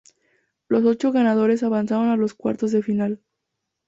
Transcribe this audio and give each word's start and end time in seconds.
Los 0.67 0.83
ocho 0.85 1.11
ganadores 1.11 1.61
avanzaron 1.61 2.07
a 2.07 2.15
los 2.15 2.33
cuartos 2.33 2.71
de 2.71 2.81
final. 2.81 3.21